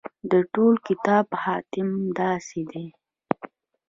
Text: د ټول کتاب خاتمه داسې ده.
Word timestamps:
د 0.31 0.33
ټول 0.53 0.73
کتاب 0.87 1.27
خاتمه 1.41 1.99
داسې 2.19 2.61
ده. 2.71 2.85